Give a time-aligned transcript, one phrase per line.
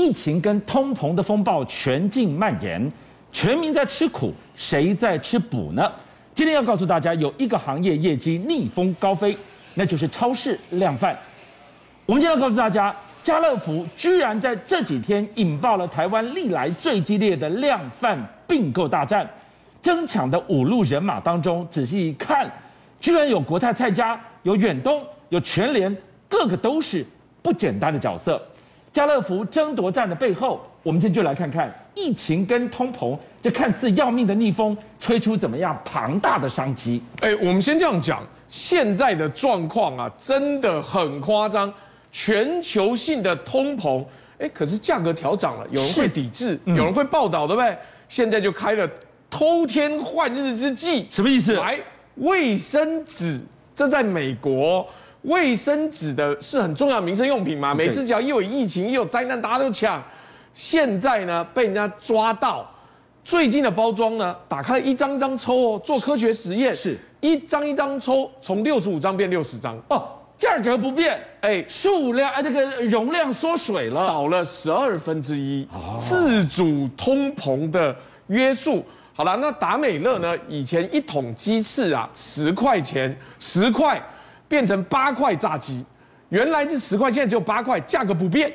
[0.00, 2.90] 疫情跟通膨的风暴全境蔓延，
[3.30, 5.92] 全民在吃苦，谁在吃补呢？
[6.32, 9.36] 今天要告诉大家，有一个行业业绩逆风高飞，
[9.74, 11.14] 那就是超市量贩。
[12.06, 19.28] 我们今天要告诉大家，家乐福居然在这几天引爆了台湾历来最激烈的量贩并购大战，
[19.82, 22.50] 争抢的五路人马当中，仔细一看，
[22.98, 25.94] 居然有国泰蔡家，有远东，有全联，
[26.26, 27.04] 个个都是
[27.42, 28.40] 不简单的角色。
[28.92, 37.00] 家乐福争夺战的背后，我们今天就来看看疫情跟通膨这看似要命的逆风，吹出怎么样庞大的商机。
[37.20, 41.72] 哎，我们先这样讲，现在的状况啊，真的很夸张。
[42.12, 44.04] 全球性的通膨，
[44.40, 47.76] 哎，可是价格调涨了，有人会抵制，嗯、有人会报道，对不对？
[48.08, 48.90] 现在就开了
[49.30, 51.52] 偷天换日之计，什么意思？
[51.52, 51.78] 来，
[52.16, 53.40] 卫生纸，
[53.76, 54.84] 这在美国。
[55.22, 57.74] 卫生纸的是很重要的民生用品嘛？
[57.74, 60.02] 每次只要一有疫情，一有灾难，大家都抢。
[60.54, 62.68] 现在呢，被人家抓到，
[63.22, 75.68] 最近的包装呢，打开了一张一张抽哦，做科学实验，是一张一张抽，从六十五张变六十张哦，价格不变，哎，数量哎，这个容量缩水了，少了十二分之一，
[76.00, 77.94] 自主通膨的
[78.28, 78.84] 约束。
[79.12, 80.34] 好了，那达美乐呢？
[80.48, 84.02] 以前一桶鸡翅啊，十块钱，十块。
[84.50, 85.86] 变成八块炸鸡，
[86.30, 88.52] 原来是十块，现在只有八块，价格不变，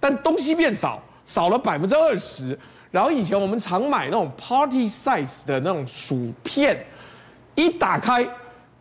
[0.00, 2.58] 但东西变少，少了百分之二十。
[2.90, 6.84] 然后以前我们常买那种 party size 的那种薯片，
[7.54, 8.26] 一打开，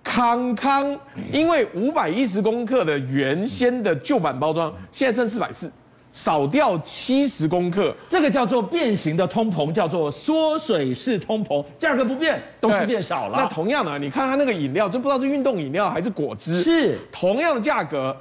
[0.03, 0.99] 康康，
[1.31, 5.71] 因为五百一十公克的原先的旧版包装，现在剩四百四。
[6.17, 13.37] 少掉七十公克，这个叫做变形的通膨，叫做缩水式通膨，价格不变，东西变少了。
[13.37, 18.17] 那同样的，你看它那个饮料，这不知道是运动饮料还是果汁，是同样的价格，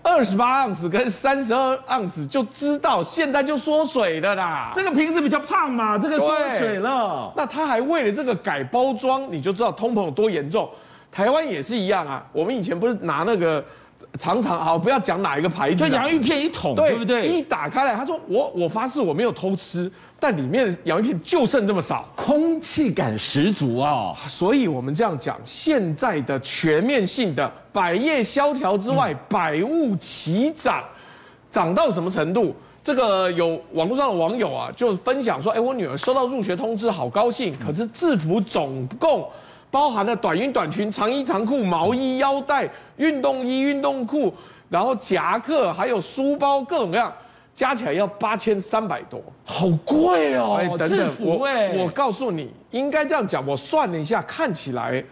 [0.00, 4.70] 二十八盎司跟三十二盎司，就知道现在就缩水的啦。
[4.72, 7.32] 这个瓶子比较胖嘛，这个缩水了。
[7.36, 10.70] 那他还为了这个改包装，你就知道通膨有多严重。
[11.10, 13.64] 台湾也是一样啊，我们以前不是拿那个。
[14.18, 17.26] 常常好，不要讲哪一个牌子，就洋芋片一桶，对，对不对？
[17.28, 24.16] 一打开来，他说我我发誓我没有偷吃，但里面洋芋片就剩这么少，空气感十足啊、哦！
[24.26, 30.82] 所以我们这样讲，现在的全面性的百业萧条之外，嗯、百物齐涨，
[31.50, 32.54] 涨到什么程度？
[32.82, 39.28] 这个有网络上的网友啊，就分享说，哎，我女儿收到入学通知，好高兴，可是制服总共。
[39.70, 44.32] 包含了短衣、短裙、长衣、长裤、毛衣、腰带、运动衣、运动裤，
[44.70, 47.12] 然后夹克，还有书包，各种各样，
[47.54, 50.56] 加起来要八千三百多，好贵哦！
[50.58, 55.04] 哎，等等，制服哎，我告诉你，应该这样讲，我算了一下，看起来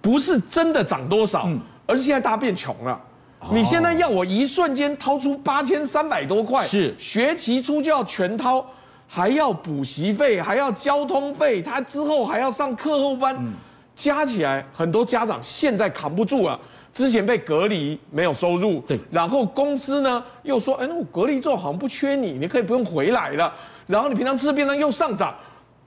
[0.00, 3.00] 不是真的涨多少，嗯、而是现在大家变穷了。
[3.40, 8.66] 哦、你现在要我一瞬间掏出八千三百多块，是学期初就要全掏，
[9.06, 13.36] 还要补习费，还要交通费，他之后还要上课后班。
[13.38, 13.52] 嗯
[13.98, 16.56] 加起来，很多家长现在扛不住了。
[16.94, 23.52] 之前被隔离没有收入，对，然后公司呢又说，哎，那我隔离之后好像不缺你，你可以不用回来了。
[23.88, 25.34] 然后你平常吃的便当又上涨，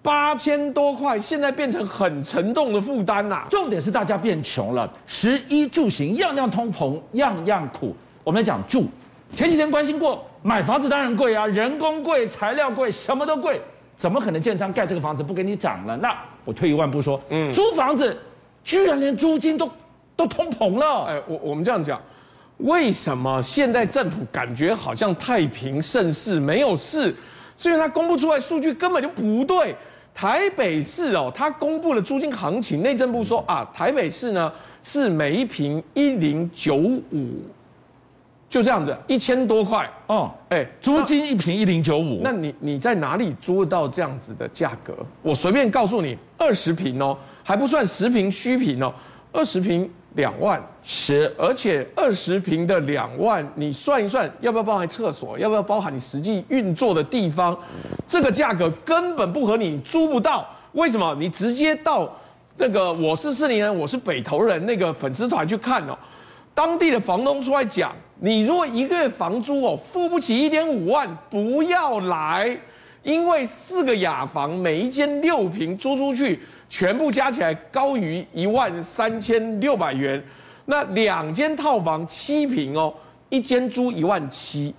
[0.02, 3.46] 八千多块，现在变成很沉重的负担呐。
[3.50, 7.96] 重点是大家变穷了，食衣住行样样通膨，样样苦。
[8.26, 8.88] 我们来讲住，
[9.34, 13.62] 前几天关心过，买房子当然贵啊，人工贵，材料贵，什么都贵。
[13.96, 15.96] 怎么可能建商盖这个房子不给你涨了？
[15.98, 16.16] 那
[16.46, 18.18] 我退一万步说，嗯，租房子
[18.64, 19.70] 居然连租金都
[20.16, 21.06] 都通膨了。
[21.06, 22.02] 哎，我我们这样讲，
[22.58, 27.16] 为什么现在政府感觉好像太平盛世没有事？
[27.58, 29.76] 是因为他公布出来数据根本就不对。
[30.14, 34.52] 台北市哦，他公布了租金行情，内政部说啊，台北市呢
[34.84, 37.00] 是每一平一零九五。
[38.52, 44.94] 就这样子，一千多块哦，哎，租金一平一零九五，那你你在哪里租得到这样子的价格？
[45.22, 48.94] 我随便告诉你，二十平哦，还不算十平虚平哦，
[49.32, 55.40] 二十平两万十，而且二十平的两万，你算一算，要不要包含厕所？
[55.40, 57.58] 要不要包含你实际运作的地方？
[58.06, 60.46] 这个价格根本不合理，你租不到。
[60.74, 61.16] 为什么？
[61.18, 62.14] 你直接到
[62.58, 65.98] 那个我是四零人，我是北投人那个粉丝团去看哦。
[66.54, 72.56] 当地的房东出来讲，你如果一个月房租哦付不起一点五万，不要来，
[73.02, 76.40] 因为四个雅房，每一间六平租出去，
[76.70, 80.24] 全部加起来高于一万三千六百元。
[80.66, 82.94] 那两间套房七平哦，
[83.30, 84.72] 一间租一万七。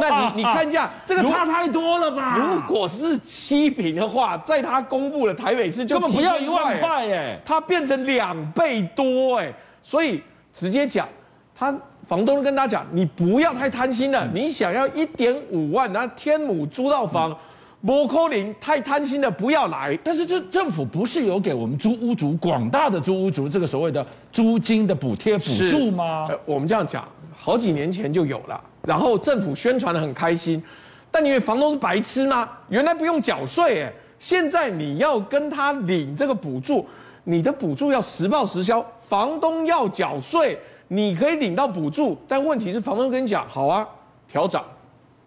[0.00, 2.38] 那你你看一下，这个差太多了吧？
[2.38, 9.52] 如果是七平的话，在他公布的台北市就根本不要一万块哎，它变成两倍多哎，
[9.82, 10.22] 所以。
[10.50, 11.06] 直接讲，
[11.54, 11.72] 他
[12.08, 17.30] 房东都跟他讲，你不要太贪心了，嗯、你想要一点五万，那天母租到房。
[17.30, 17.36] 嗯
[17.80, 19.96] 摩柯林太贪心了，不要来。
[20.02, 26.26] 但是这政府不是有给我们租屋族广大的租屋族这个所谓的租金的补贴补助吗？
[26.28, 30.60] 呃，我们这样讲，好几年前就有了，然后政府宣传的很开心。
[31.08, 32.48] 但你以为房东是白痴吗？
[32.68, 36.84] 原来不用缴税，哎，现在你要跟他领这个补助，
[37.22, 40.58] 你的补助要实报实销，房东要缴税，
[40.88, 42.18] 你可以领到补助。
[42.26, 43.86] 但问题是，房东跟你讲，好啊，
[44.26, 44.64] 调涨。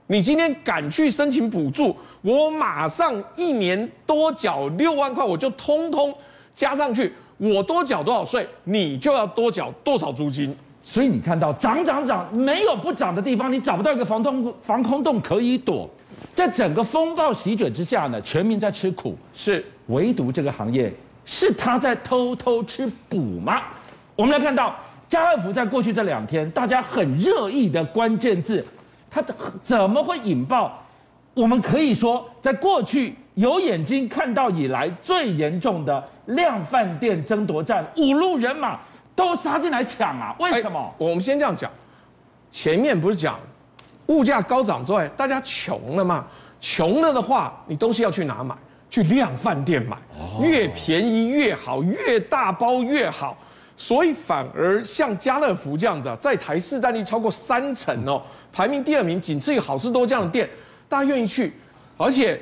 [0.08, 6.13] 你今天敢去申请补助，我马上一年多缴六万块，我就通通
[6.54, 7.13] 加上去。
[7.38, 10.56] 我多缴多少税，你就要多缴多少租金。
[10.84, 15.90] 所以你看到涨涨涨，没有不涨的地方，你找不到一个防空防空洞可以躲。
[16.36, 20.94] 在整个风暴席卷之下呢，全民在吃苦，是唯独这个行业
[21.25, 23.62] 是他在偷偷吃补吗？
[24.16, 24.75] 我们来看到
[25.12, 28.66] 家乐福在过去这两天，大家很热议的关键字。
[29.10, 29.22] 它
[29.62, 30.72] 怎么会引爆？
[31.34, 38.80] 我们可以说，在过去有眼睛看到以来最严重的量贩店争夺战，五路人马
[39.13, 40.34] 都杀进来抢啊！
[40.40, 40.96] 为什么？
[40.98, 41.69] 我们先这样讲，
[42.50, 43.38] 前面不是讲
[44.08, 46.25] 物价高涨之外，大家穷了嘛？
[46.62, 48.56] 穷了的话，你东西要去哪买？
[48.90, 49.98] 去量贩店买，
[50.42, 53.38] 越便宜越好，越大包越好。
[53.81, 58.22] 所以反而像家乐福这样子啊，在台市占率超过三成哦。
[58.54, 60.48] 排名第二名，仅次于好事多这样的店，
[60.88, 61.51] 大家愿意去，
[61.98, 62.39] 而且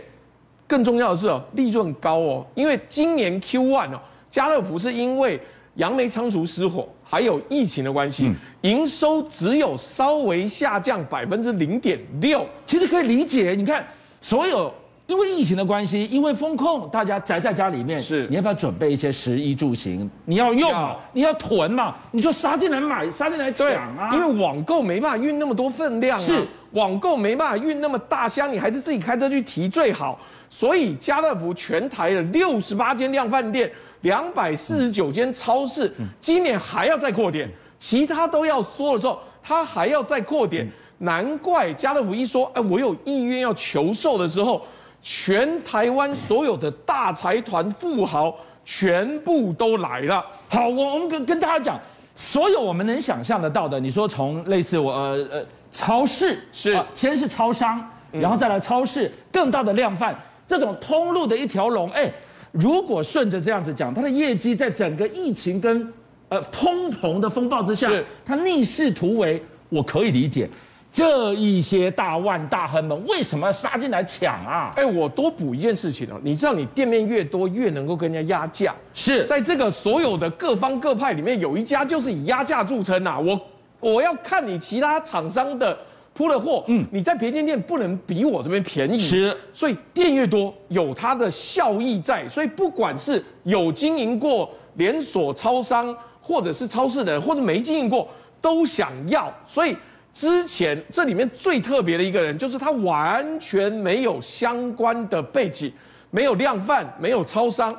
[0.68, 5.39] 更重要的是哦，利润高哦，因为今年 Q1 哦，家乐福是因为
[5.75, 8.30] 杨梅仓储失火，还有疫情的关系，
[8.63, 13.88] 营收只有稍微下降百分之零点六，其实可以理解，你看
[14.19, 14.74] 所有。
[15.09, 20.07] 因为疫情的关系，因为封控，大家宅在家里面，是你要不要准备一些食衣住行？
[20.25, 23.67] 你要用嘛，你要囤嘛，你就杀进来买，杀进来抢
[23.97, 24.11] 啊！
[24.13, 30.19] 因为网购没办法运那么多分量啊，是网购没办法运那么大箱，你还是自己开车去提最好。
[30.47, 33.71] 所以家乐福全台的六十八间量贩店，
[34.01, 40.69] 两百四十九间超市，今年还要再扩点，其他都要缩了之后，他还要再扩点，
[41.00, 44.61] 难怪家乐福一说，哎，我有意愿要求售的时候。
[45.01, 48.35] 全台湾所有的大财团富豪
[48.65, 50.25] 全部都来了。
[50.47, 51.79] 好，我我们跟跟大家讲，
[52.15, 57.81] 所有我们能想象得到的，你说从类似我呃呃超市是、呃，先是超商，
[58.11, 60.15] 然后再来超市，更大的量贩，
[60.45, 62.11] 这种通路的一条龙，哎，
[62.51, 65.93] 如果顺着这样子讲，它的业绩在整个疫情跟
[66.27, 70.49] 呃通膨的风暴之下，是它逆势突围，我可以理解。
[70.91, 74.74] 这一些大腕大亨们为什么要杀进来抢啊？
[74.75, 78.74] 哎，我多补一件事情哦，你知道你店面越多，越能够跟人家压价。
[78.94, 83.19] 是在这个所有的各方各派里面，有一家就是以压价著称呐。
[83.19, 83.39] 我
[83.80, 85.77] 我要看你其他厂商的
[86.12, 89.00] 铺的货，嗯，你在别间店不能比我这边便宜。
[89.00, 92.27] 是，所以店越多，有它的效益在。
[92.27, 98.07] 所以不管是有经营过连锁超商，或者是超市的人，或者没经营过，
[98.42, 99.31] 都想要。
[99.45, 99.77] 所以。
[100.13, 105.71] 之前这里面最特别的一个人，就是他完全没有相关的背景，
[106.11, 107.75] 没有量贩，没有超商，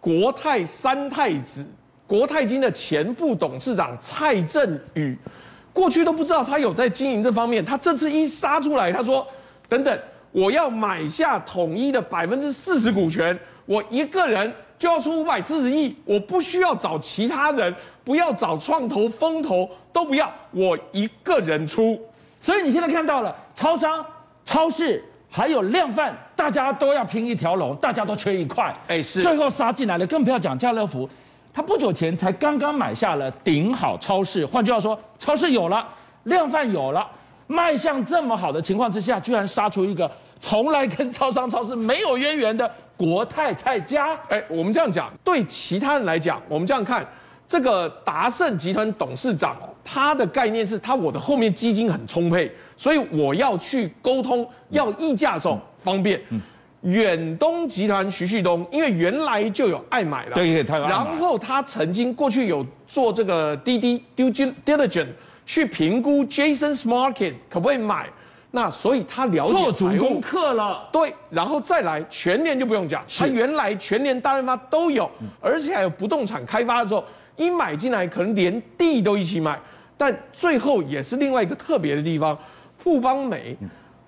[0.00, 1.66] 国泰三太子，
[2.06, 5.18] 国泰金的前副董事长蔡振宇，
[5.72, 9.26] 过去都不知道他有在经营这方面，他这次一杀出来，他说：
[9.68, 9.98] 等等，
[10.30, 14.52] 我要买下统一的百分之四十股权，我一个人。
[14.78, 17.72] 就要出五百四十亿，我不需要找其他人，
[18.04, 22.00] 不要找创投、风投都不要，我一个人出。
[22.40, 24.04] 所以你现在看到了超商、
[24.44, 28.74] 超市还有量贩，大家都要拼一条龙，大家都缺一块。
[28.88, 29.22] 哎，是。
[29.22, 31.08] 最后杀进来了，更不要讲家乐福，
[31.52, 34.44] 他不久前才刚刚买下了顶好超市。
[34.44, 35.86] 换句话说，超市有了，
[36.24, 37.08] 量贩有了，
[37.46, 42.70] 卖相这么好的情况之下，居然杀出一个从来跟超商、超市没有渊源的。
[42.94, 47.04] 国泰菜家，哎，我们这样讲，对其他人来讲，我们这样看，
[47.48, 56.20] 这个达盛集团董事长哦，他的概念是他我的后面基金很充沛，所以我要去沟通，要议价的时候方便。
[56.82, 60.82] 远东集团徐旭东，因为原来就有爱买了，对，他有。
[60.82, 65.06] 然后他曾经过去有做这个滴滴 due diligence
[65.46, 68.08] 去评估 Jason's Market 可不可以买。
[68.50, 77.02] 那所以他了解做足功课了，对，然后再来全年就不用讲，他原来全年大润发都有，而且还有不动产开发的时候，
[77.36, 79.58] 一买进来可能连地都一起买，
[79.96, 82.36] 但最后也是另外一个特别的地方，
[82.76, 83.56] 富邦美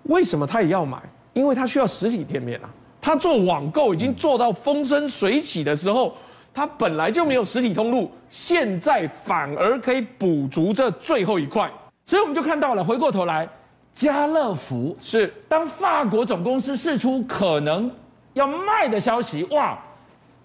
[0.05, 0.99] 为什么他也要买？
[1.33, 6.15] 因为他需要实体店面啊，他做网购已经做到风生水起的时候，
[6.53, 11.69] 他本来就没有实体通路，现在反而可以补足这最后一块。
[12.07, 13.49] 所以我们就看到了，回过头来，
[13.93, 17.91] 家乐福是当法国总公司释出可能
[18.35, 19.77] 要卖的消息，哇，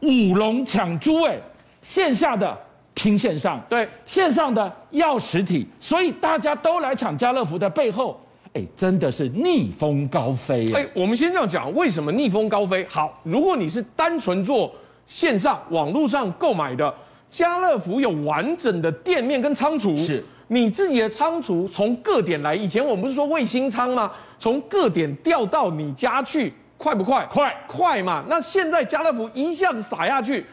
[0.01, 1.38] 五龙抢珠哎，
[1.81, 2.57] 线下的
[3.00, 8.20] 拼线上，对，线上的要实体，所以大家都来抢家乐福的背后，
[8.51, 10.86] 哎，真的是逆风高飞哎。
[10.94, 12.86] 我们先这样讲，为什么逆风高飞？
[12.89, 14.70] 好，如果你是单纯做
[15.06, 16.94] 线上网络上购买的，
[17.29, 20.22] 家乐福有完整的店面跟仓储，是。
[20.50, 24.12] 你自己的仓储从各点来，以前我们不是说卫星仓吗？
[24.38, 27.25] 从各点调到你家去，快不快？
[27.32, 28.25] 快，快嘛！
[28.27, 30.46] 那现在家乐福一下子撒下去，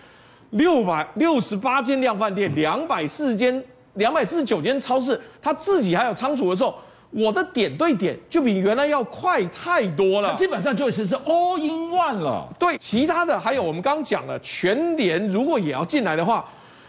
[0.51, 3.63] 六百六十八间量贩店，两百四十间，
[3.95, 6.75] 两百四十九间超市，他自己还有仓储的时候，
[7.11, 10.35] 我的点对点就比原来要快太多了。
[10.35, 12.49] 基本上就是是 all in one 了。
[12.59, 16.45] 对，其他的还有我们刚刚讲了，全联如果也要进来的话。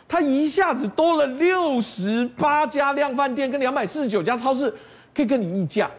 [0.09, 4.73] 它一下子多了六十八家量贩店跟两百四十九家超市，
[5.13, 5.91] 可以跟你议价。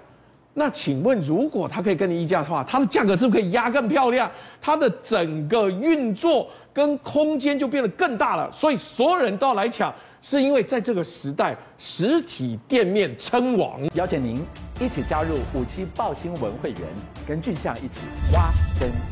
[0.54, 4.30] 那请问，如果它可以跟你议价的话，它的价格是不是可以压更漂亮？
[4.62, 8.48] 它的整个运作跟空间就变得更大了。
[8.52, 9.92] 所以所有人都要来抢，
[10.22, 13.80] 是因为在这个时代，实体店面称王。
[13.94, 14.40] 邀请您
[14.80, 16.80] 一起加入五七报新闻会员，
[17.26, 17.98] 跟俊相一起
[18.32, 19.07] 挖真。